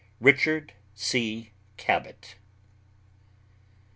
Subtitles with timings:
[0.19, 1.51] RICHARD C.
[1.77, 2.33] CABOT.